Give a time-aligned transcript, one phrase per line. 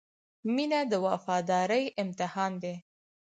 [0.55, 2.75] •مینه د وفادارۍ امتحان دی.